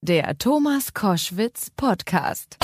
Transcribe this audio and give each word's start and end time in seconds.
Der 0.00 0.38
Thomas 0.38 0.94
Koschwitz 0.94 1.70
Podcast. 1.70 2.56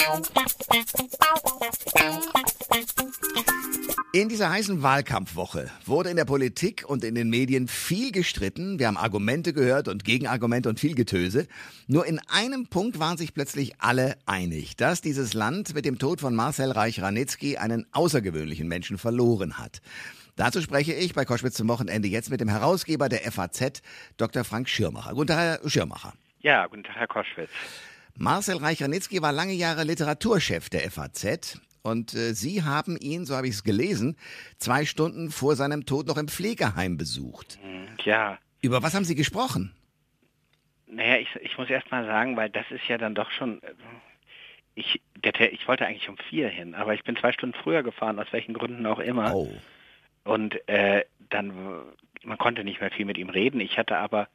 In 4.12 4.28
dieser 4.28 4.50
heißen 4.50 4.84
Wahlkampfwoche 4.84 5.68
wurde 5.84 6.10
in 6.10 6.16
der 6.16 6.26
Politik 6.26 6.84
und 6.86 7.02
in 7.02 7.16
den 7.16 7.30
Medien 7.30 7.66
viel 7.66 8.12
gestritten. 8.12 8.78
Wir 8.78 8.86
haben 8.86 8.96
Argumente 8.96 9.52
gehört 9.52 9.88
und 9.88 10.04
Gegenargumente 10.04 10.68
und 10.68 10.78
viel 10.78 10.94
Getöse. 10.94 11.48
Nur 11.88 12.06
in 12.06 12.20
einem 12.28 12.68
Punkt 12.68 13.00
waren 13.00 13.16
sich 13.16 13.34
plötzlich 13.34 13.80
alle 13.80 14.16
einig, 14.26 14.76
dass 14.76 15.00
dieses 15.00 15.34
Land 15.34 15.74
mit 15.74 15.84
dem 15.84 15.98
Tod 15.98 16.20
von 16.20 16.36
Marcel 16.36 16.70
Reich-Ranitzky 16.70 17.56
einen 17.56 17.84
außergewöhnlichen 17.90 18.68
Menschen 18.68 18.96
verloren 18.96 19.58
hat. 19.58 19.80
Dazu 20.36 20.60
spreche 20.60 20.92
ich 20.92 21.14
bei 21.14 21.24
Koschwitz 21.24 21.54
zum 21.54 21.66
Wochenende 21.66 22.06
jetzt 22.06 22.30
mit 22.30 22.40
dem 22.40 22.48
Herausgeber 22.48 23.08
der 23.08 23.28
FAZ, 23.32 23.82
Dr. 24.18 24.44
Frank 24.44 24.68
Schirmacher. 24.68 25.14
Guten 25.14 25.26
Tag, 25.26 25.60
Herr 25.62 25.68
Schirmacher. 25.68 26.12
Ja, 26.44 26.66
guten 26.66 26.84
Tag, 26.84 26.96
Herr 26.96 27.06
Koschwitz. 27.06 27.48
Marcel 28.18 28.58
Reich-Ranitzky 28.58 29.22
war 29.22 29.32
lange 29.32 29.54
Jahre 29.54 29.82
Literaturchef 29.82 30.68
der 30.68 30.90
FAZ. 30.90 31.58
Und 31.82 32.12
äh, 32.12 32.34
Sie 32.34 32.62
haben 32.62 32.98
ihn, 32.98 33.24
so 33.24 33.34
habe 33.34 33.48
ich 33.48 33.54
es 33.54 33.64
gelesen, 33.64 34.18
zwei 34.58 34.84
Stunden 34.84 35.30
vor 35.30 35.56
seinem 35.56 35.86
Tod 35.86 36.06
noch 36.06 36.18
im 36.18 36.28
Pflegeheim 36.28 36.98
besucht. 36.98 37.58
Hm, 37.62 37.88
ja. 38.04 38.38
Über 38.60 38.82
was 38.82 38.94
haben 38.94 39.06
Sie 39.06 39.14
gesprochen? 39.14 39.74
Naja, 40.86 41.16
ich, 41.16 41.34
ich 41.36 41.56
muss 41.56 41.70
erst 41.70 41.90
mal 41.90 42.04
sagen, 42.04 42.36
weil 42.36 42.50
das 42.50 42.70
ist 42.70 42.86
ja 42.88 42.98
dann 42.98 43.14
doch 43.14 43.30
schon. 43.30 43.62
Äh, 43.62 43.72
ich, 44.74 45.00
der, 45.16 45.50
ich 45.50 45.66
wollte 45.66 45.86
eigentlich 45.86 46.10
um 46.10 46.18
vier 46.28 46.50
hin, 46.50 46.74
aber 46.74 46.92
ich 46.92 47.04
bin 47.04 47.16
zwei 47.16 47.32
Stunden 47.32 47.56
früher 47.62 47.82
gefahren, 47.82 48.18
aus 48.18 48.30
welchen 48.32 48.52
Gründen 48.52 48.84
auch 48.84 48.98
immer. 48.98 49.34
Oh. 49.34 49.50
Und 50.24 50.68
äh, 50.68 51.06
dann, 51.30 51.54
man 52.22 52.36
konnte 52.36 52.64
nicht 52.64 52.82
mehr 52.82 52.90
viel 52.90 53.06
mit 53.06 53.16
ihm 53.16 53.30
reden. 53.30 53.60
Ich 53.60 53.78
hatte 53.78 53.96
aber 53.96 54.28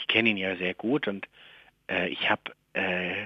ich 0.00 0.08
kenne 0.08 0.30
ihn 0.30 0.36
ja 0.36 0.56
sehr 0.56 0.74
gut 0.74 1.06
und 1.06 1.28
äh, 1.88 2.08
ich 2.08 2.28
habe 2.28 2.42
äh, 2.72 3.24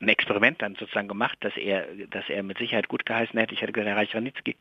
ein 0.00 0.08
Experiment 0.08 0.60
dann 0.60 0.74
sozusagen 0.74 1.08
gemacht, 1.08 1.38
dass 1.40 1.56
er, 1.56 1.86
dass 2.10 2.28
er 2.28 2.42
mit 2.42 2.58
Sicherheit 2.58 2.88
gut 2.88 3.06
geheißen 3.06 3.38
hätte. 3.38 3.54
Ich 3.54 3.62
hätte 3.62 3.72
gesagt, 3.72 3.88
Herr 3.88 3.96
Reich-Ranitzky, 3.96 4.56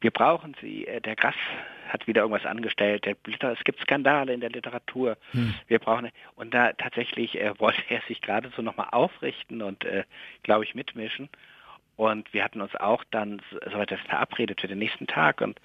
wir 0.00 0.10
brauchen 0.10 0.54
Sie. 0.60 0.86
Äh, 0.86 1.00
der 1.00 1.16
Grass 1.16 1.34
hat 1.88 2.06
wieder 2.06 2.22
irgendwas 2.22 2.46
angestellt. 2.46 3.06
Der 3.06 3.16
es 3.26 3.64
gibt 3.64 3.80
Skandale 3.80 4.32
in 4.32 4.40
der 4.40 4.50
Literatur. 4.50 5.16
Hm. 5.32 5.54
Wir 5.66 5.78
brauchen 5.78 6.10
und 6.36 6.54
da 6.54 6.72
tatsächlich 6.72 7.40
äh, 7.40 7.58
wollte 7.58 7.82
er 7.88 8.00
sich 8.02 8.20
gerade 8.20 8.50
so 8.54 8.62
nochmal 8.62 8.88
aufrichten 8.92 9.62
und, 9.62 9.84
äh, 9.84 10.04
glaube 10.42 10.64
ich, 10.64 10.74
mitmischen. 10.74 11.28
Und 11.96 12.32
wir 12.32 12.44
hatten 12.44 12.60
uns 12.60 12.76
auch 12.76 13.02
dann 13.10 13.42
soweit 13.72 13.90
das 13.90 14.00
verabredet 14.02 14.60
für 14.60 14.68
den 14.68 14.78
nächsten 14.78 15.08
Tag 15.08 15.40
und 15.40 15.60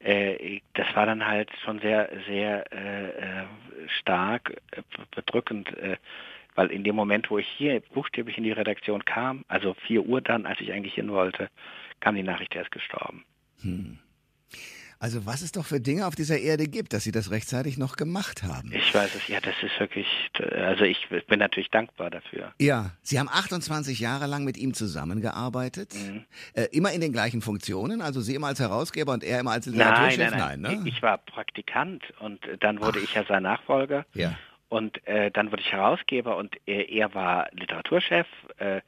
äh, 0.00 0.60
das 0.74 0.86
war 0.94 1.06
dann 1.06 1.26
halt 1.26 1.50
schon 1.64 1.80
sehr, 1.80 2.10
sehr 2.26 2.72
äh, 2.72 3.08
äh 3.08 3.44
stark 4.00 4.60
äh, 4.72 4.82
bedrückend, 5.14 5.76
äh, 5.78 5.96
weil 6.54 6.70
in 6.70 6.84
dem 6.84 6.96
Moment, 6.96 7.30
wo 7.30 7.38
ich 7.38 7.48
hier 7.48 7.80
buchstäblich 7.94 8.36
in 8.36 8.44
die 8.44 8.52
Redaktion 8.52 9.04
kam, 9.04 9.44
also 9.48 9.74
4 9.86 10.02
Uhr 10.02 10.20
dann, 10.20 10.44
als 10.44 10.60
ich 10.60 10.72
eigentlich 10.72 10.94
hin 10.94 11.10
wollte, 11.10 11.48
kam 12.00 12.16
die 12.16 12.22
Nachricht, 12.22 12.54
er 12.54 12.62
ist 12.62 12.70
gestorben. 12.70 13.24
Hm. 13.62 13.98
Also 15.00 15.26
was 15.26 15.42
es 15.42 15.52
doch 15.52 15.64
für 15.64 15.80
Dinge 15.80 16.06
auf 16.06 16.16
dieser 16.16 16.38
Erde 16.38 16.66
gibt, 16.66 16.92
dass 16.92 17.04
Sie 17.04 17.12
das 17.12 17.30
rechtzeitig 17.30 17.78
noch 17.78 17.96
gemacht 17.96 18.42
haben. 18.42 18.72
Ich 18.72 18.92
weiß 18.92 19.14
es, 19.14 19.28
ja, 19.28 19.40
das 19.40 19.54
ist 19.62 19.78
wirklich, 19.78 20.06
also 20.52 20.84
ich 20.84 21.08
bin 21.28 21.38
natürlich 21.38 21.70
dankbar 21.70 22.10
dafür. 22.10 22.52
Ja, 22.58 22.90
Sie 23.02 23.18
haben 23.20 23.28
28 23.28 24.00
Jahre 24.00 24.26
lang 24.26 24.42
mit 24.42 24.56
ihm 24.56 24.74
zusammengearbeitet, 24.74 25.94
mhm. 25.94 26.24
äh, 26.54 26.64
immer 26.72 26.92
in 26.92 27.00
den 27.00 27.12
gleichen 27.12 27.42
Funktionen, 27.42 28.02
also 28.02 28.20
Sie 28.20 28.34
immer 28.34 28.48
als 28.48 28.58
Herausgeber 28.58 29.12
und 29.12 29.22
er 29.22 29.38
immer 29.38 29.52
als 29.52 29.66
Literaturchef? 29.66 30.18
Nein, 30.18 30.30
nein, 30.30 30.38
nein, 30.38 30.60
nein 30.60 30.82
ne? 30.82 30.88
ich 30.88 31.00
war 31.00 31.18
Praktikant 31.18 32.02
und 32.18 32.40
dann 32.58 32.80
wurde 32.80 32.98
Ach. 32.98 33.04
ich 33.04 33.14
ja 33.14 33.24
sein 33.24 33.44
Nachfolger. 33.44 34.04
Ja. 34.14 34.36
Und 34.68 35.06
äh, 35.06 35.30
dann 35.30 35.52
wurde 35.52 35.62
ich 35.62 35.72
Herausgeber 35.72 36.36
und 36.36 36.56
er, 36.66 36.88
er 36.88 37.14
war 37.14 37.48
Literaturchef. 37.52 38.26
Äh, 38.58 38.80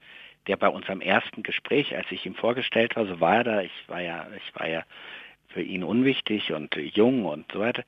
der 0.46 0.56
bei 0.56 0.68
unserem 0.68 1.02
ersten 1.02 1.42
Gespräch, 1.42 1.94
als 1.94 2.06
ich 2.10 2.24
ihm 2.24 2.34
vorgestellt 2.34 2.96
war, 2.96 3.06
so 3.06 3.20
war 3.20 3.36
er 3.36 3.44
da, 3.44 3.60
ich 3.60 3.72
war 3.88 4.00
ja, 4.00 4.26
ich 4.34 4.58
war 4.58 4.66
ja 4.66 4.84
für 5.52 5.62
ihn 5.62 5.84
unwichtig 5.84 6.52
und 6.52 6.74
jung 6.76 7.24
und 7.24 7.50
so 7.52 7.60
weiter. 7.60 7.84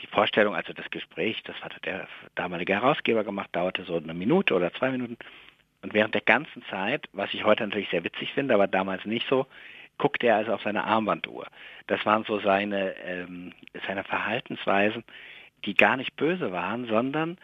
Die 0.00 0.06
Vorstellung, 0.06 0.54
also 0.54 0.72
das 0.72 0.90
Gespräch, 0.90 1.42
das 1.44 1.56
hatte 1.62 1.80
der 1.80 2.08
damalige 2.34 2.74
Herausgeber 2.74 3.24
gemacht, 3.24 3.50
dauerte 3.52 3.84
so 3.84 3.96
eine 3.96 4.14
Minute 4.14 4.54
oder 4.54 4.72
zwei 4.72 4.90
Minuten. 4.90 5.16
Und 5.82 5.94
während 5.94 6.14
der 6.14 6.22
ganzen 6.22 6.62
Zeit, 6.70 7.08
was 7.12 7.32
ich 7.32 7.44
heute 7.44 7.64
natürlich 7.64 7.90
sehr 7.90 8.04
witzig 8.04 8.32
finde, 8.32 8.54
aber 8.54 8.66
damals 8.66 9.04
nicht 9.04 9.28
so, 9.28 9.46
guckte 9.98 10.26
er 10.26 10.36
also 10.36 10.52
auf 10.52 10.62
seine 10.62 10.84
Armbanduhr. 10.84 11.46
Das 11.86 12.04
waren 12.04 12.24
so 12.24 12.40
seine, 12.40 12.96
ähm, 13.04 13.52
seine 13.86 14.02
Verhaltensweisen, 14.04 15.04
die 15.64 15.74
gar 15.74 15.96
nicht 15.96 16.16
böse 16.16 16.52
waren, 16.52 16.86
sondern 16.86 17.38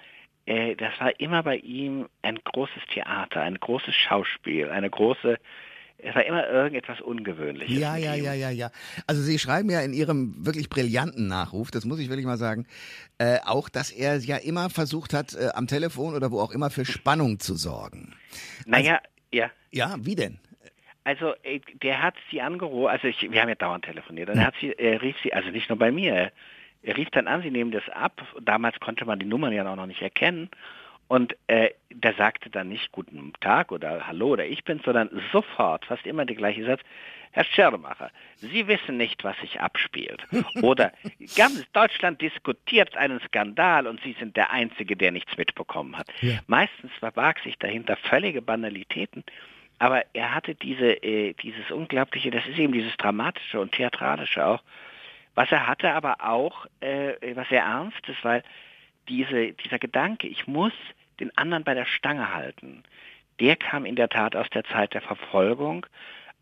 äh, 0.47 0.75
das 0.75 0.99
war 1.01 1.19
immer 1.21 1.43
bei 1.43 1.57
ihm 1.57 2.09
ein 2.23 2.39
großes 2.43 2.83
Theater, 2.93 3.43
ein 3.43 3.61
großes 3.61 3.95
Schauspiel, 3.95 4.71
eine 4.71 4.91
große 4.91 5.39
es 6.03 6.15
war 6.15 6.25
immer 6.25 6.49
irgendetwas 6.49 7.01
Ungewöhnliches. 7.01 7.77
Ja, 7.77 7.97
ja, 7.97 8.15
ja, 8.15 8.33
ja, 8.35 8.51
ja. 8.51 8.71
Also 9.07 9.23
Sie 9.23 9.39
schreiben 9.39 9.71
ja 9.71 9.81
in 9.81 9.93
Ihrem 9.93 10.35
wirklich 10.45 10.69
brillanten 10.69 11.29
Nachruf, 11.29 11.71
das 11.71 11.85
muss 11.85 11.99
ich 11.99 12.09
wirklich 12.09 12.27
mal 12.27 12.37
sagen, 12.37 12.67
äh, 13.19 13.39
auch, 13.45 13.69
dass 13.69 13.91
er 13.91 14.19
ja 14.19 14.37
immer 14.37 14.71
versucht 14.71 15.15
hat, 15.15 15.35
äh, 15.35 15.49
am 15.55 15.67
Telefon 15.67 16.15
oder 16.15 16.31
wo 16.31 16.41
auch 16.41 16.53
immer 16.53 16.71
für 16.71 16.85
Spannung 16.85 17.41
zu 17.41 17.55
sorgen. 17.55 18.15
Naja, 18.67 18.97
also, 18.97 19.05
ja. 19.33 19.51
Ja, 19.71 19.97
wie 20.01 20.15
denn? 20.15 20.39
Also 21.05 21.35
äh, 21.43 21.61
der 21.83 22.03
hat 22.03 22.15
sie 22.31 22.41
angerufen, 22.41 22.89
also 22.89 23.09
ich, 23.09 23.21
wir 23.31 23.41
haben 23.41 23.49
ja 23.49 23.55
dauernd 23.55 23.85
telefoniert, 23.85 24.29
dann 24.29 24.45
hat 24.45 24.55
sie, 24.61 24.73
er 24.73 25.01
rief 25.03 25.17
sie, 25.23 25.33
also 25.33 25.51
nicht 25.51 25.69
nur 25.69 25.79
bei 25.79 25.91
mir, 25.91 26.33
er 26.83 26.97
rief 26.97 27.11
dann 27.11 27.27
an, 27.27 27.43
sie 27.43 27.51
nehmen 27.51 27.71
das 27.71 27.89
ab. 27.91 28.23
Damals 28.41 28.81
konnte 28.81 29.05
man 29.05 29.19
die 29.19 29.27
Nummern 29.27 29.53
ja 29.53 29.71
auch 29.71 29.77
noch 29.77 29.87
nicht 29.87 30.03
erkennen. 30.03 30.49
Und 31.09 31.37
äh, 31.47 31.71
der 31.93 32.15
sagte 32.15 32.51
dann 32.51 32.69
nicht 32.69 32.93
Guten 32.93 33.33
Tag 33.41 33.73
oder 33.73 34.07
Hallo 34.07 34.29
oder 34.29 34.47
ich 34.47 34.65
bin, 34.65 34.81
sondern 34.85 35.11
sofort, 35.33 35.85
fast 35.85 36.07
immer 36.07 36.25
der 36.25 36.37
gleiche 36.37 36.65
Satz, 36.65 36.81
Herr 37.33 37.45
Schermacher, 37.45 38.11
Sie 38.37 38.67
wissen 38.67 38.97
nicht, 38.97 39.23
was 39.23 39.39
sich 39.39 39.61
abspielt. 39.61 40.27
Oder 40.63 40.93
ganz 41.37 41.65
Deutschland 41.73 42.21
diskutiert 42.21 42.97
einen 42.97 43.21
Skandal 43.21 43.87
und 43.87 44.01
Sie 44.03 44.17
sind 44.19 44.37
der 44.37 44.51
Einzige, 44.51 44.97
der 44.97 45.13
nichts 45.13 45.37
mitbekommen 45.37 45.97
hat. 45.97 46.09
Ja. 46.23 46.41
Meistens 46.49 46.91
verbarg 46.99 47.39
sich 47.41 47.57
dahinter 47.57 47.97
völlige 47.97 48.43
Banalitäten, 48.43 49.23
aber 49.79 50.05
er 50.13 50.35
hatte 50.35 50.57
diese, 50.57 51.03
äh, 51.05 51.35
dieses 51.35 51.71
unglaubliche, 51.71 52.33
das 52.33 52.45
ist 52.47 52.59
eben 52.59 52.73
dieses 52.73 52.97
dramatische 52.97 53.61
und 53.61 53.73
theatralische 53.73 54.45
auch, 54.45 54.63
was 55.37 55.53
er 55.53 55.69
hatte, 55.69 55.93
aber 55.93 56.17
auch 56.21 56.67
äh, 56.81 57.37
was 57.37 57.49
sehr 57.49 57.63
ernstes, 57.63 58.17
weil 58.23 58.43
diese, 59.09 59.53
dieser 59.53 59.79
Gedanke, 59.79 60.27
ich 60.27 60.49
muss 60.49 60.73
den 61.21 61.37
anderen 61.37 61.65
bei 61.65 61.75
der 61.75 61.87
Stange 61.87 62.35
halten, 62.35 62.83
der 63.39 63.57
kam 63.57 63.87
in 63.87 63.97
der 63.97 64.09
Tat 64.09 64.37
aus 64.37 64.49
der 64.51 64.65
Zeit 64.65 64.95
der 64.95 65.01
Verfolgung, 65.01 65.87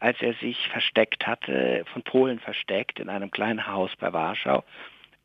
als 0.01 0.21
er 0.21 0.35
sich 0.35 0.69
versteckt 0.69 1.27
hatte, 1.27 1.85
von 1.93 2.03
Polen 2.03 2.39
versteckt, 2.39 3.01
in 3.01 3.09
einem 3.09 3.31
kleinen 3.31 3.67
Haus 3.67 3.91
bei 3.99 4.13
Warschau. 4.13 4.65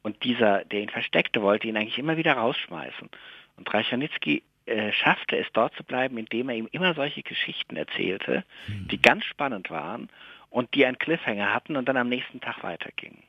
Und 0.02 0.24
dieser, 0.24 0.66
der 0.66 0.82
ihn 0.82 0.90
versteckte, 0.90 1.42
wollte 1.42 1.68
ihn 1.68 1.78
eigentlich 1.78 2.00
immer 2.00 2.18
wieder 2.18 2.34
rausschmeißen. 2.34 3.10
Und 3.58 3.74
Reichanitzky 3.74 4.44
äh, 4.66 4.92
schaffte 4.92 5.38
es 5.38 5.48
dort 5.54 5.76
zu 5.76 5.84
bleiben, 5.84 6.18
indem 6.18 6.50
er 6.50 6.56
ihm 6.56 6.68
immer 6.72 6.94
solche 6.94 7.24
Geschichten 7.24 7.76
erzählte, 7.76 8.44
hm. 8.66 8.88
die 8.90 9.02
ganz 9.02 9.26
spannend 9.26 9.70
waren 9.70 10.10
und 10.50 10.74
die 10.74 10.86
einen 10.86 10.98
Cliffhanger 10.98 11.54
hatten 11.54 11.76
und 11.76 11.88
dann 11.88 11.98
am 11.98 12.10
nächsten 12.10 12.42
Tag 12.42 12.64
weitergingen. 12.64 13.24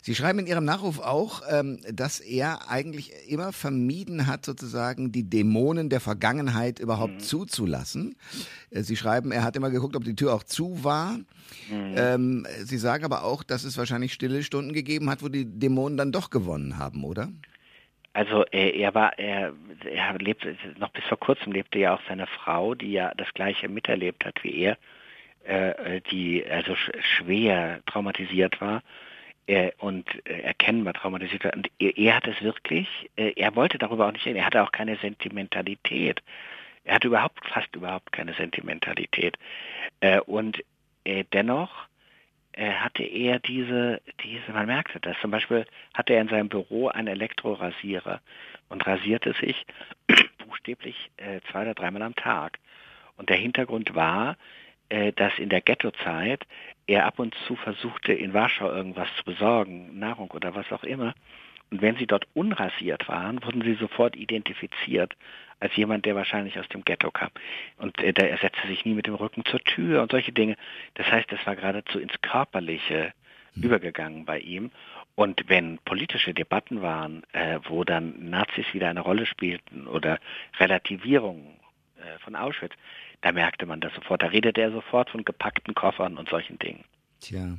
Sie 0.00 0.14
schreiben 0.14 0.38
in 0.38 0.46
Ihrem 0.46 0.64
Nachruf 0.64 1.00
auch, 1.00 1.42
ähm, 1.50 1.80
dass 1.92 2.20
er 2.20 2.70
eigentlich 2.70 3.12
immer 3.28 3.52
vermieden 3.52 4.26
hat, 4.26 4.44
sozusagen 4.44 5.12
die 5.12 5.28
Dämonen 5.28 5.88
der 5.88 6.00
Vergangenheit 6.00 6.78
überhaupt 6.78 7.14
mhm. 7.14 7.20
zuzulassen. 7.20 8.16
Äh, 8.70 8.82
Sie 8.82 8.96
schreiben, 8.96 9.32
er 9.32 9.42
hat 9.42 9.56
immer 9.56 9.70
geguckt, 9.70 9.96
ob 9.96 10.04
die 10.04 10.16
Tür 10.16 10.34
auch 10.34 10.44
zu 10.44 10.84
war. 10.84 11.18
Mhm. 11.70 11.94
Ähm, 11.96 12.46
Sie 12.60 12.78
sagen 12.78 13.04
aber 13.04 13.24
auch, 13.24 13.42
dass 13.42 13.64
es 13.64 13.76
wahrscheinlich 13.76 14.12
stille 14.12 14.42
Stunden 14.42 14.72
gegeben 14.72 15.10
hat, 15.10 15.22
wo 15.22 15.28
die 15.28 15.44
Dämonen 15.44 15.98
dann 15.98 16.12
doch 16.12 16.30
gewonnen 16.30 16.78
haben, 16.78 17.04
oder? 17.04 17.28
Also 18.12 18.44
er, 18.50 18.74
er 18.74 18.94
war, 18.94 19.18
er, 19.18 19.52
er 19.84 20.18
lebte 20.18 20.56
noch 20.78 20.90
bis 20.90 21.04
vor 21.04 21.18
kurzem 21.18 21.52
lebte 21.52 21.78
ja 21.78 21.94
auch 21.94 22.00
seine 22.08 22.26
Frau, 22.26 22.74
die 22.74 22.92
ja 22.92 23.12
das 23.16 23.32
gleiche 23.34 23.68
miterlebt 23.68 24.24
hat 24.24 24.42
wie 24.42 24.62
er, 24.62 24.78
äh, 25.44 26.00
die 26.10 26.44
also 26.44 26.74
schwer 26.74 27.80
traumatisiert 27.86 28.60
war 28.60 28.82
äh, 29.48 29.72
und 29.78 30.06
äh, 30.28 30.42
erkennbar 30.42 30.92
traumatisiert 30.92 31.44
war. 31.44 31.54
Und 31.54 31.70
er, 31.78 31.96
er, 31.96 32.16
hat 32.16 32.28
es 32.28 32.40
wirklich, 32.42 32.86
äh, 33.16 33.32
er 33.34 33.56
wollte 33.56 33.78
darüber 33.78 34.06
auch 34.06 34.12
nicht 34.12 34.26
reden, 34.26 34.36
er 34.36 34.46
hatte 34.46 34.62
auch 34.62 34.72
keine 34.72 34.96
Sentimentalität. 34.96 36.22
Er 36.84 36.96
hatte 36.96 37.08
überhaupt, 37.08 37.44
fast 37.46 37.74
überhaupt 37.74 38.12
keine 38.12 38.34
Sentimentalität. 38.34 39.38
Äh, 40.00 40.20
und 40.20 40.62
äh, 41.04 41.24
dennoch 41.32 41.70
äh, 42.52 42.72
hatte 42.72 43.02
er 43.02 43.38
diese, 43.38 44.02
diese, 44.22 44.52
man 44.52 44.66
merkte 44.66 45.00
das, 45.00 45.16
zum 45.20 45.30
Beispiel 45.30 45.64
hatte 45.94 46.12
er 46.12 46.20
in 46.20 46.28
seinem 46.28 46.50
Büro 46.50 46.88
einen 46.88 47.08
Elektrorasierer 47.08 48.20
und 48.68 48.86
rasierte 48.86 49.32
sich 49.40 49.64
buchstäblich 50.46 51.10
zwei 51.50 51.62
oder 51.62 51.74
dreimal 51.74 52.02
am 52.02 52.14
Tag. 52.14 52.58
Und 53.16 53.30
der 53.30 53.36
Hintergrund 53.38 53.94
war, 53.94 54.36
dass 54.88 55.38
in 55.38 55.50
der 55.50 55.60
Ghettozeit 55.60 56.46
er 56.86 57.04
ab 57.04 57.18
und 57.18 57.34
zu 57.46 57.56
versuchte, 57.56 58.12
in 58.12 58.32
Warschau 58.32 58.70
irgendwas 58.70 59.08
zu 59.16 59.24
besorgen, 59.24 59.98
Nahrung 59.98 60.30
oder 60.30 60.54
was 60.54 60.72
auch 60.72 60.84
immer. 60.84 61.14
Und 61.70 61.82
wenn 61.82 61.96
sie 61.96 62.06
dort 62.06 62.26
unrasiert 62.34 63.08
waren, 63.08 63.44
wurden 63.44 63.62
sie 63.62 63.74
sofort 63.74 64.16
identifiziert 64.16 65.14
als 65.60 65.74
jemand, 65.76 66.06
der 66.06 66.14
wahrscheinlich 66.14 66.58
aus 66.58 66.68
dem 66.68 66.84
Ghetto 66.84 67.10
kam. 67.10 67.30
Und 67.76 67.98
äh, 68.00 68.12
er 68.16 68.38
setzte 68.38 68.66
sich 68.68 68.84
nie 68.84 68.94
mit 68.94 69.06
dem 69.06 69.14
Rücken 69.14 69.44
zur 69.44 69.60
Tür 69.60 70.02
und 70.02 70.10
solche 70.10 70.32
Dinge. 70.32 70.56
Das 70.94 71.10
heißt, 71.10 71.30
es 71.32 71.44
war 71.46 71.56
geradezu 71.56 71.98
ins 71.98 72.20
Körperliche 72.22 73.12
hm. 73.54 73.62
übergegangen 73.62 74.24
bei 74.24 74.38
ihm. 74.38 74.70
Und 75.14 75.44
wenn 75.48 75.78
politische 75.84 76.32
Debatten 76.32 76.80
waren, 76.80 77.24
äh, 77.32 77.58
wo 77.64 77.84
dann 77.84 78.30
Nazis 78.30 78.72
wieder 78.72 78.88
eine 78.88 79.00
Rolle 79.00 79.26
spielten 79.26 79.88
oder 79.88 80.20
Relativierungen 80.58 81.58
äh, 81.96 82.18
von 82.20 82.36
Auschwitz, 82.36 82.72
da 83.22 83.32
merkte 83.32 83.66
man 83.66 83.80
das 83.80 83.92
sofort. 83.94 84.22
Da 84.22 84.26
redete 84.26 84.60
er 84.60 84.72
sofort 84.72 85.10
von 85.10 85.24
gepackten 85.24 85.74
Koffern 85.74 86.16
und 86.16 86.28
solchen 86.28 86.58
Dingen. 86.58 86.84
Tja. 87.20 87.58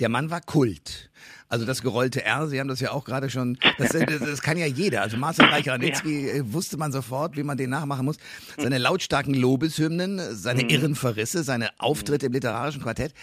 Der 0.00 0.08
Mann 0.10 0.30
war 0.30 0.40
Kult. 0.42 1.10
Also 1.48 1.64
das 1.64 1.82
gerollte 1.82 2.24
R, 2.24 2.46
Sie 2.46 2.60
haben 2.60 2.68
das 2.68 2.80
ja 2.80 2.90
auch 2.90 3.04
gerade 3.04 3.30
schon, 3.30 3.58
das, 3.78 3.88
das, 3.92 4.20
das, 4.20 4.42
kann 4.42 4.58
ja 4.58 4.66
jeder. 4.66 5.02
Also 5.02 5.16
Marcel 5.16 5.46
Reich-Ranitzky 5.46 6.26
ja. 6.26 6.34
Äh, 6.34 6.52
wusste 6.52 6.76
man 6.76 6.92
sofort, 6.92 7.36
wie 7.36 7.42
man 7.42 7.56
den 7.56 7.70
nachmachen 7.70 8.04
muss. 8.04 8.18
Seine 8.58 8.78
lautstarken 8.78 9.32
Lobeshymnen, 9.32 10.18
seine 10.18 10.64
mhm. 10.64 10.68
irren 10.68 10.94
Verrisse, 10.94 11.42
seine 11.42 11.70
Auftritte 11.78 12.26
im 12.26 12.32
literarischen 12.32 12.82
Quartett. 12.82 13.14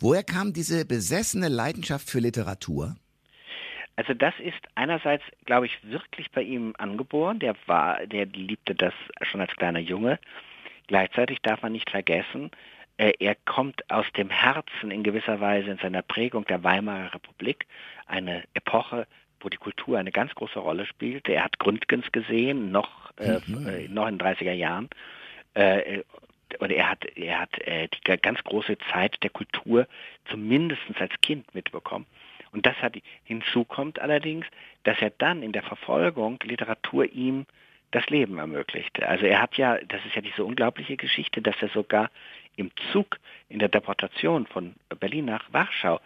Woher 0.00 0.22
kam 0.22 0.52
diese 0.52 0.84
besessene 0.84 1.48
Leidenschaft 1.48 2.08
für 2.08 2.20
Literatur? 2.20 2.96
Also 3.96 4.12
das 4.14 4.34
ist 4.40 4.58
einerseits, 4.74 5.22
glaube 5.44 5.66
ich, 5.66 5.78
wirklich 5.84 6.30
bei 6.32 6.42
ihm 6.42 6.74
angeboren. 6.78 7.38
Der 7.38 7.54
war, 7.66 8.06
der 8.06 8.26
liebte 8.26 8.74
das 8.74 8.92
schon 9.22 9.40
als 9.40 9.54
kleiner 9.54 9.78
Junge. 9.78 10.18
Gleichzeitig 10.86 11.40
darf 11.42 11.62
man 11.62 11.72
nicht 11.72 11.90
vergessen, 11.90 12.50
äh, 12.96 13.12
er 13.18 13.34
kommt 13.34 13.90
aus 13.90 14.06
dem 14.16 14.30
Herzen 14.30 14.90
in 14.90 15.02
gewisser 15.02 15.40
Weise 15.40 15.70
in 15.70 15.78
seiner 15.78 16.02
Prägung 16.02 16.44
der 16.44 16.62
Weimarer 16.62 17.14
Republik, 17.14 17.66
eine 18.06 18.44
Epoche, 18.54 19.06
wo 19.40 19.48
die 19.48 19.56
Kultur 19.56 19.98
eine 19.98 20.12
ganz 20.12 20.34
große 20.34 20.58
Rolle 20.58 20.86
spielte. 20.86 21.32
Er 21.32 21.44
hat 21.44 21.58
Gründgens 21.58 22.10
gesehen, 22.12 22.70
noch, 22.70 23.10
äh, 23.18 23.40
mhm. 23.46 23.68
äh, 23.68 23.88
noch 23.88 24.06
in 24.06 24.18
den 24.18 24.26
30er 24.26 24.52
Jahren. 24.52 24.88
Äh, 25.54 26.02
und 26.60 26.70
er 26.70 26.88
hat, 26.88 27.04
er 27.16 27.40
hat 27.40 27.58
äh, 27.60 27.88
die 27.88 28.16
ganz 28.20 28.42
große 28.44 28.78
Zeit 28.92 29.22
der 29.22 29.30
Kultur 29.30 29.88
zumindest 30.30 30.82
als 30.98 31.12
Kind 31.20 31.52
mitbekommen. 31.54 32.06
Und 32.52 32.64
das 32.66 32.76
hat 32.76 32.96
hinzu 33.24 33.64
kommt 33.64 33.98
allerdings, 33.98 34.46
dass 34.84 35.00
er 35.00 35.10
dann 35.10 35.42
in 35.42 35.50
der 35.50 35.64
Verfolgung 35.64 36.38
Literatur 36.44 37.04
ihm 37.12 37.46
das 37.94 38.06
Leben 38.08 38.38
ermöglichte. 38.38 39.08
Also 39.08 39.26
er 39.26 39.40
hat 39.40 39.56
ja, 39.56 39.78
das 39.88 40.04
ist 40.04 40.14
ja 40.14 40.22
diese 40.22 40.44
unglaubliche 40.44 40.96
Geschichte, 40.96 41.40
dass 41.40 41.54
er 41.60 41.68
sogar 41.68 42.10
im 42.56 42.70
Zug 42.92 43.18
in 43.48 43.58
der 43.58 43.68
Deportation 43.68 44.46
von 44.46 44.74
Berlin 45.00 45.26
nach 45.26 45.52
Warschau 45.52 46.00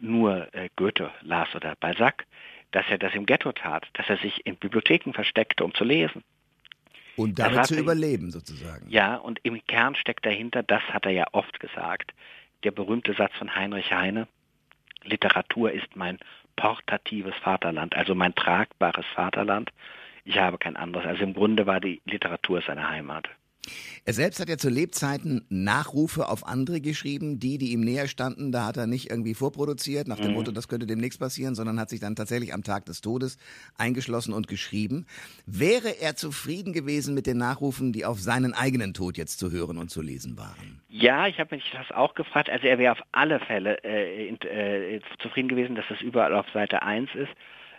nur 0.00 0.52
äh, 0.54 0.68
Goethe 0.76 1.10
las 1.22 1.54
oder 1.54 1.74
Balzac, 1.76 2.26
dass 2.70 2.84
er 2.88 2.98
das 2.98 3.14
im 3.14 3.26
Ghetto 3.26 3.52
tat, 3.52 3.88
dass 3.94 4.08
er 4.08 4.18
sich 4.18 4.46
in 4.46 4.56
Bibliotheken 4.56 5.12
versteckte, 5.12 5.64
um 5.64 5.74
zu 5.74 5.84
lesen. 5.84 6.22
Und 7.16 7.38
damit 7.38 7.66
zu 7.66 7.78
überleben 7.78 8.30
sozusagen. 8.30 8.88
Ja, 8.88 9.16
und 9.16 9.40
im 9.42 9.64
Kern 9.66 9.94
steckt 9.96 10.24
dahinter, 10.24 10.62
das 10.62 10.82
hat 10.84 11.04
er 11.04 11.12
ja 11.12 11.26
oft 11.32 11.60
gesagt, 11.60 12.14
der 12.64 12.70
berühmte 12.70 13.12
Satz 13.14 13.34
von 13.34 13.54
Heinrich 13.54 13.92
Heine, 13.92 14.28
Literatur 15.04 15.72
ist 15.72 15.94
mein 15.96 16.18
portatives 16.56 17.34
Vaterland, 17.42 17.96
also 17.96 18.14
mein 18.14 18.34
tragbares 18.34 19.06
Vaterland. 19.14 19.70
Ich 20.24 20.36
habe 20.36 20.58
kein 20.58 20.76
anderes. 20.76 21.06
Also 21.06 21.22
im 21.22 21.34
Grunde 21.34 21.66
war 21.66 21.80
die 21.80 22.00
Literatur 22.04 22.62
seine 22.66 22.88
Heimat. 22.88 23.28
Er 24.04 24.12
selbst 24.12 24.40
hat 24.40 24.48
ja 24.48 24.56
zu 24.56 24.68
Lebzeiten 24.68 25.46
Nachrufe 25.48 26.28
auf 26.28 26.44
andere 26.46 26.80
geschrieben, 26.80 27.38
die, 27.38 27.58
die 27.58 27.72
ihm 27.72 27.80
näher 27.80 28.08
standen. 28.08 28.50
Da 28.50 28.66
hat 28.66 28.76
er 28.76 28.88
nicht 28.88 29.10
irgendwie 29.10 29.34
vorproduziert 29.34 30.08
nach 30.08 30.18
dem 30.18 30.28
mhm. 30.28 30.34
Motto, 30.34 30.50
das 30.50 30.66
könnte 30.66 30.86
demnächst 30.86 31.20
passieren, 31.20 31.54
sondern 31.54 31.78
hat 31.78 31.88
sich 31.88 32.00
dann 32.00 32.16
tatsächlich 32.16 32.52
am 32.52 32.64
Tag 32.64 32.86
des 32.86 33.00
Todes 33.00 33.38
eingeschlossen 33.78 34.32
und 34.32 34.48
geschrieben. 34.48 35.06
Wäre 35.46 36.00
er 36.00 36.16
zufrieden 36.16 36.72
gewesen 36.72 37.14
mit 37.14 37.26
den 37.26 37.38
Nachrufen, 37.38 37.92
die 37.92 38.04
auf 38.04 38.18
seinen 38.18 38.54
eigenen 38.54 38.94
Tod 38.94 39.16
jetzt 39.16 39.38
zu 39.38 39.52
hören 39.52 39.78
und 39.78 39.90
zu 39.90 40.02
lesen 40.02 40.36
waren? 40.36 40.80
Ja, 40.88 41.28
ich 41.28 41.38
habe 41.38 41.54
mich 41.54 41.64
das 41.72 41.96
auch 41.96 42.14
gefragt. 42.14 42.50
Also 42.50 42.66
er 42.66 42.78
wäre 42.78 42.92
auf 42.92 43.02
alle 43.12 43.38
Fälle 43.38 43.84
äh, 43.84 44.28
äh, 44.28 45.00
zufrieden 45.20 45.48
gewesen, 45.48 45.76
dass 45.76 45.84
das 45.88 46.00
überall 46.00 46.34
auf 46.34 46.46
Seite 46.52 46.82
1 46.82 47.14
ist. 47.14 47.30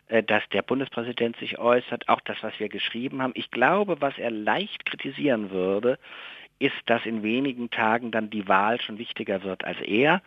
Äh, 0.07 0.23
dass 0.23 0.43
der 0.49 0.61
Bundespräsident 0.61 1.37
sich 1.37 1.57
äußert, 1.59 2.09
auch 2.09 2.21
das, 2.21 2.37
was 2.41 2.53
wir 2.59 2.69
geschrieben 2.69 3.21
haben. 3.21 3.33
Ich 3.35 3.51
glaube, 3.51 4.01
was 4.01 4.17
er 4.17 4.31
leicht 4.31 4.85
kritisieren 4.85 5.51
würde, 5.51 5.97
ist, 6.59 6.75
dass 6.85 7.05
in 7.05 7.23
wenigen 7.23 7.69
Tagen 7.69 8.11
dann 8.11 8.29
die 8.29 8.47
Wahl 8.47 8.81
schon 8.81 8.97
wichtiger 8.97 9.43
wird 9.43 9.63
als 9.63 9.79
er. 9.81 10.21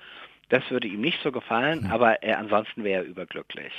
Das 0.48 0.68
würde 0.70 0.88
ihm 0.88 1.00
nicht 1.00 1.20
so 1.22 1.32
gefallen, 1.32 1.86
aber 1.90 2.22
er, 2.22 2.38
ansonsten 2.38 2.84
wäre 2.84 3.04
er 3.04 3.08
überglücklich. 3.08 3.72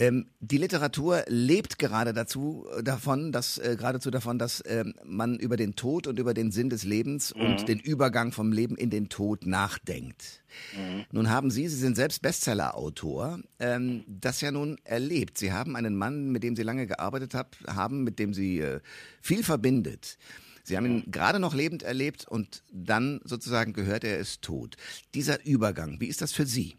Ähm, 0.00 0.28
die 0.40 0.56
Literatur 0.56 1.24
lebt 1.28 1.78
gerade 1.78 2.14
dazu, 2.14 2.66
äh, 2.74 2.82
davon, 2.82 3.32
dass, 3.32 3.58
äh, 3.58 3.76
geradezu 3.78 4.10
davon, 4.10 4.38
dass 4.38 4.62
äh, 4.62 4.84
man 5.04 5.38
über 5.38 5.58
den 5.58 5.76
Tod 5.76 6.06
und 6.06 6.18
über 6.18 6.32
den 6.32 6.50
Sinn 6.52 6.70
des 6.70 6.84
Lebens 6.84 7.34
mhm. 7.34 7.42
und 7.42 7.68
den 7.68 7.78
Übergang 7.78 8.32
vom 8.32 8.50
Leben 8.50 8.76
in 8.76 8.88
den 8.88 9.10
Tod 9.10 9.44
nachdenkt. 9.44 10.42
Mhm. 10.74 11.04
Nun 11.12 11.28
haben 11.28 11.50
Sie, 11.50 11.68
Sie 11.68 11.76
sind 11.76 11.96
selbst 11.96 12.22
Bestseller-Autor, 12.22 13.40
ähm, 13.58 14.02
das 14.06 14.40
ja 14.40 14.50
nun 14.50 14.78
erlebt. 14.84 15.36
Sie 15.36 15.52
haben 15.52 15.76
einen 15.76 15.94
Mann, 15.94 16.32
mit 16.32 16.44
dem 16.44 16.56
Sie 16.56 16.62
lange 16.62 16.86
gearbeitet 16.86 17.34
hab, 17.34 17.54
haben, 17.66 18.02
mit 18.02 18.18
dem 18.18 18.32
Sie 18.32 18.60
äh, 18.60 18.80
viel 19.20 19.44
verbindet. 19.44 20.16
Sie 20.64 20.78
haben 20.78 20.86
ihn 20.86 21.10
gerade 21.10 21.40
noch 21.40 21.54
lebend 21.54 21.82
erlebt 21.82 22.26
und 22.26 22.62
dann 22.72 23.20
sozusagen 23.24 23.74
gehört, 23.74 24.04
er 24.04 24.16
ist 24.16 24.40
tot. 24.40 24.76
Dieser 25.14 25.44
Übergang, 25.44 26.00
wie 26.00 26.06
ist 26.06 26.22
das 26.22 26.32
für 26.32 26.46
Sie? 26.46 26.76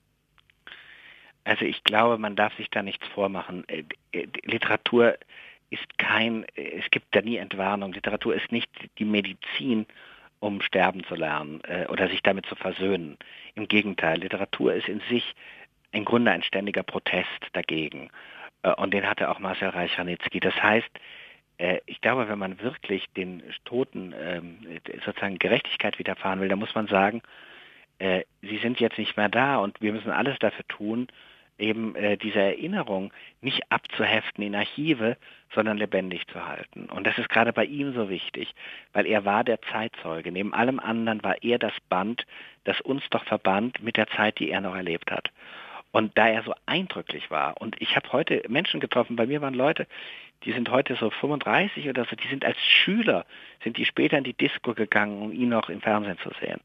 Also 1.43 1.65
ich 1.65 1.83
glaube, 1.83 2.17
man 2.17 2.35
darf 2.35 2.55
sich 2.57 2.69
da 2.69 2.83
nichts 2.83 3.07
vormachen. 3.07 3.67
Äh, 3.67 3.83
äh, 4.11 4.27
Literatur 4.43 5.17
ist 5.69 5.97
kein, 5.97 6.45
äh, 6.55 6.79
es 6.79 6.89
gibt 6.91 7.15
da 7.15 7.21
nie 7.21 7.38
Entwarnung. 7.38 7.93
Literatur 7.93 8.35
ist 8.35 8.51
nicht 8.51 8.69
die 8.99 9.05
Medizin, 9.05 9.88
um 10.39 10.61
sterben 10.61 11.03
zu 11.03 11.13
lernen 11.13 11.61
oder 11.89 12.07
sich 12.09 12.23
damit 12.23 12.47
zu 12.47 12.55
versöhnen. 12.55 13.15
Im 13.53 13.67
Gegenteil, 13.67 14.17
Literatur 14.17 14.73
ist 14.73 14.88
in 14.88 14.99
sich 15.01 15.35
im 15.91 16.03
Grunde 16.03 16.31
ein 16.31 16.41
ständiger 16.41 16.81
Protest 16.81 17.27
dagegen. 17.53 18.09
Und 18.77 18.91
den 18.91 19.07
hatte 19.07 19.29
auch 19.29 19.37
Marcel 19.37 19.69
Reich-Ranitzky. 19.69 20.39
Das 20.39 20.55
heißt, 20.55 20.89
ich 21.85 22.01
glaube, 22.01 22.27
wenn 22.27 22.39
man 22.39 22.59
wirklich 22.59 23.05
den 23.15 23.44
Toten 23.65 24.15
ähm, 24.19 24.57
sozusagen 25.05 25.37
Gerechtigkeit 25.37 25.99
widerfahren 25.99 26.39
will, 26.39 26.49
dann 26.49 26.57
muss 26.57 26.73
man 26.73 26.87
sagen, 26.87 27.21
sie 27.99 28.57
sind 28.63 28.79
jetzt 28.79 28.97
nicht 28.97 29.17
mehr 29.17 29.29
da 29.29 29.57
und 29.57 29.79
wir 29.79 29.94
müssen 29.94 30.09
alles 30.09 30.39
dafür 30.39 30.67
tun, 30.69 31.07
eben 31.61 31.95
äh, 31.95 32.17
diese 32.17 32.39
Erinnerung 32.39 33.13
nicht 33.41 33.61
abzuheften 33.71 34.43
in 34.43 34.55
Archive, 34.55 35.17
sondern 35.53 35.77
lebendig 35.77 36.27
zu 36.27 36.45
halten. 36.45 36.85
Und 36.89 37.05
das 37.05 37.17
ist 37.17 37.29
gerade 37.29 37.53
bei 37.53 37.65
ihm 37.65 37.93
so 37.93 38.09
wichtig, 38.09 38.53
weil 38.94 39.06
er 39.06 39.25
war 39.25 39.44
der 39.44 39.61
Zeitzeuge. 39.61 40.31
Neben 40.31 40.53
allem 40.53 40.80
anderen 40.80 41.23
war 41.23 41.35
er 41.41 41.59
das 41.59 41.73
Band, 41.89 42.25
das 42.63 42.80
uns 42.81 43.03
doch 43.09 43.23
verband 43.23 43.81
mit 43.83 43.97
der 43.97 44.07
Zeit, 44.07 44.39
die 44.39 44.49
er 44.49 44.61
noch 44.61 44.75
erlebt 44.75 45.11
hat. 45.11 45.31
Und 45.91 46.18
da 46.18 46.27
er 46.27 46.44
so 46.44 46.53
eindrücklich 46.65 47.30
war, 47.31 47.59
und 47.59 47.75
ich 47.81 47.95
habe 47.95 48.11
heute 48.13 48.44
Menschen 48.47 48.80
getroffen, 48.80 49.18
bei 49.18 49.25
mir 49.25 49.41
waren 49.41 49.53
Leute, 49.53 49.87
die 50.44 50.54
sind 50.54 50.69
heute 50.69 50.95
so 50.95 51.10
35 51.10 51.88
oder 51.90 52.06
so, 52.06 52.16
die 52.16 52.28
sind 52.28 52.44
als 52.45 52.57
Schüler, 52.60 53.26
sind 53.64 53.78
die 53.78 53.86
später 53.86 54.18
in 54.18 54.24
die 54.24 54.33
Disco 54.33 54.74
gegangen, 54.74 55.21
um 55.21 55.31
ihn 55.31 55.50
noch 55.50 55.69
im 55.69 55.81
Fernsehen 55.81 56.18
zu 56.24 56.30
sehen. 56.40 56.60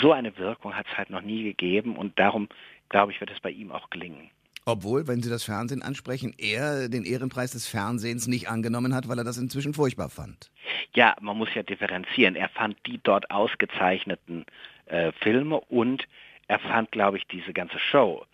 So 0.00 0.12
eine 0.12 0.36
Wirkung 0.38 0.74
hat 0.74 0.86
es 0.90 0.98
halt 0.98 1.10
noch 1.10 1.22
nie 1.22 1.44
gegeben 1.44 1.96
und 1.96 2.18
darum 2.18 2.48
glaube 2.92 3.10
ich, 3.10 3.20
wird 3.20 3.30
es 3.30 3.40
bei 3.40 3.50
ihm 3.50 3.72
auch 3.72 3.90
gelingen. 3.90 4.30
Obwohl, 4.64 5.08
wenn 5.08 5.20
Sie 5.20 5.30
das 5.30 5.42
Fernsehen 5.42 5.82
ansprechen, 5.82 6.32
er 6.38 6.88
den 6.88 7.04
Ehrenpreis 7.04 7.50
des 7.50 7.66
Fernsehens 7.66 8.28
nicht 8.28 8.48
angenommen 8.48 8.94
hat, 8.94 9.08
weil 9.08 9.18
er 9.18 9.24
das 9.24 9.36
inzwischen 9.36 9.74
furchtbar 9.74 10.08
fand. 10.08 10.52
Ja, 10.94 11.16
man 11.20 11.36
muss 11.36 11.52
ja 11.54 11.64
differenzieren. 11.64 12.36
Er 12.36 12.48
fand 12.48 12.76
die 12.86 13.00
dort 13.02 13.28
ausgezeichneten 13.32 14.46
äh, 14.86 15.10
Filme 15.20 15.58
und 15.58 16.06
er 16.46 16.60
fand, 16.60 16.92
glaube 16.92 17.16
ich, 17.16 17.26
diese 17.26 17.52
ganze 17.52 17.78
Show 17.80 18.24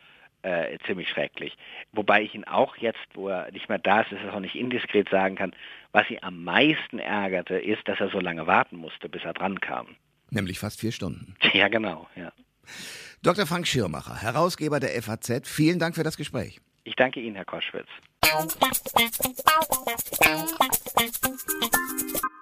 äh, 0.43 0.79
ziemlich 0.87 1.09
schrecklich. 1.09 1.57
Wobei 1.93 2.23
ich 2.23 2.35
ihn 2.35 2.45
auch 2.45 2.77
jetzt, 2.77 2.99
wo 3.15 3.29
er 3.29 3.51
nicht 3.53 3.69
mehr 3.69 3.79
da 3.79 4.03
ist, 4.03 4.13
ist 4.13 4.21
es 4.27 4.33
auch 4.33 4.41
nicht 4.41 4.55
indiskret 4.55 5.09
sagen 5.09 5.37
kann, 5.37 5.55
was 5.93 6.09
ihn 6.11 6.19
am 6.23 6.45
meisten 6.45 6.99
ärgerte, 6.99 7.59
ist, 7.59 7.89
dass 7.89 8.01
er 8.01 8.11
so 8.11 8.21
lange 8.21 8.47
warten 8.47 8.77
musste, 8.77 9.09
bis 9.09 9.25
er 9.25 9.33
dran 9.33 9.61
kam. 9.61 9.97
Nämlich 10.31 10.59
fast 10.59 10.81
vier 10.81 10.93
Stunden. 10.93 11.35
Ja, 11.53 11.69
genau, 11.69 12.09
ja. 12.15 12.33
Dr. 13.23 13.47
Frank 13.47 13.67
Schirmacher, 13.67 14.21
Herausgeber 14.21 14.81
der 14.81 14.91
FAZ, 15.03 15.49
vielen 15.49 15.79
Dank 15.79 15.95
für 15.95 16.05
das 16.05 16.17
Gespräch. 16.17 16.61
Ich 16.85 16.97
danke 16.97 17.21
Ihnen, 17.21 17.37
Herr 17.37 17.45
Koschwitz. 17.45 17.89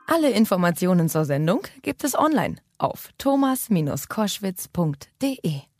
Alle 0.07 0.31
Informationen 0.31 1.09
zur 1.09 1.25
Sendung 1.25 1.63
gibt 1.83 2.05
es 2.05 2.17
online 2.19 2.57
auf 2.79 3.11
thomas-koschwitz.de. 3.19 5.76